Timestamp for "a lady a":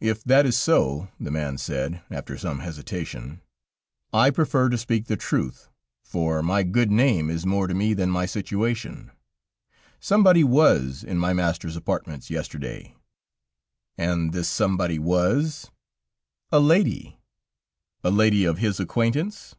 16.52-18.10